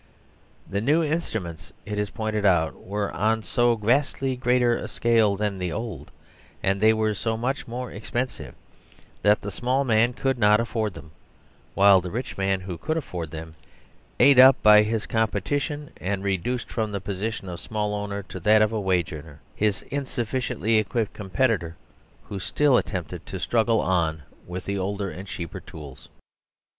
[0.67, 5.59] The new instruments, it is pointed out, were on so vastly greater a scale than
[5.59, 6.09] the old,
[6.63, 8.55] and were so much more expensive,
[9.21, 11.11] that the small man could not afford them;
[11.75, 13.53] while the rich man, who could afford them,
[14.19, 18.39] ate up by his competition, and reduced from the position of a small owner to
[18.39, 21.75] that of a wage earner, his insuffi ciently equipped competitor
[22.23, 26.09] who still attempted to struggle on with the older and cheaper tools.